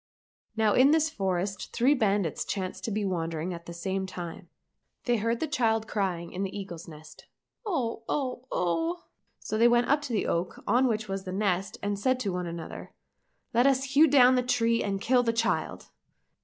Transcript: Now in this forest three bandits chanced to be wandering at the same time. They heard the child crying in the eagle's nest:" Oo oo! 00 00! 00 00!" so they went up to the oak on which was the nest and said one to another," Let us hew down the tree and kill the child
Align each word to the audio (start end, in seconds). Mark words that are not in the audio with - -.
Now 0.57 0.73
in 0.73 0.89
this 0.89 1.11
forest 1.11 1.73
three 1.73 1.93
bandits 1.93 2.43
chanced 2.43 2.83
to 2.85 2.91
be 2.91 3.05
wandering 3.05 3.53
at 3.53 3.67
the 3.67 3.71
same 3.73 4.07
time. 4.07 4.49
They 5.03 5.17
heard 5.17 5.39
the 5.39 5.45
child 5.47 5.87
crying 5.87 6.31
in 6.31 6.41
the 6.41 6.57
eagle's 6.59 6.87
nest:" 6.87 7.27
Oo 7.69 8.01
oo! 8.09 8.47
00 8.47 8.47
00! 8.51 8.63
00 8.95 8.95
00!" 8.95 9.03
so 9.43 9.57
they 9.59 9.67
went 9.67 9.89
up 9.89 10.01
to 10.01 10.13
the 10.13 10.25
oak 10.25 10.63
on 10.65 10.87
which 10.87 11.07
was 11.07 11.25
the 11.25 11.31
nest 11.31 11.77
and 11.83 11.99
said 11.99 12.13
one 12.25 12.45
to 12.45 12.49
another," 12.49 12.95
Let 13.53 13.67
us 13.67 13.83
hew 13.93 14.07
down 14.07 14.33
the 14.33 14.41
tree 14.41 14.81
and 14.83 14.99
kill 14.99 15.21
the 15.21 15.33
child 15.33 15.89